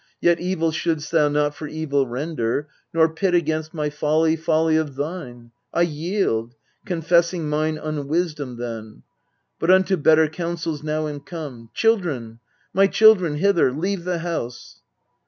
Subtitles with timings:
[0.19, 4.95] Yet evil shouldst thou not for evil render, Nor pit against my folly folly of
[4.95, 5.51] thine.
[5.73, 9.03] 1 yield, confessing mine unwisdom then,
[9.59, 11.69] But unto better counsels now am come.
[11.75, 12.39] Children,
[12.73, 14.81] my children, hither: leave the house.